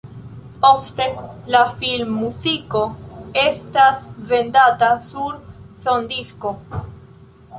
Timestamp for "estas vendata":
3.43-4.89